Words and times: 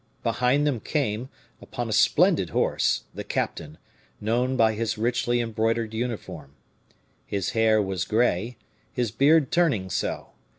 Behind 0.23 0.65
them 0.65 0.79
came, 0.79 1.29
upon 1.61 1.87
a 1.87 1.91
splendid 1.93 2.49
horse, 2.49 3.03
the 3.13 3.23
captain, 3.23 3.77
known 4.19 4.57
by 4.57 4.73
his 4.73 4.97
richly 4.97 5.39
embroidered 5.39 5.93
uniform. 5.93 6.55
His 7.23 7.51
hair 7.51 7.79
was 7.79 8.03
gray, 8.03 8.57
his 8.91 9.11
beard 9.11 9.51
turning 9.51 9.91
so. 9.91 10.31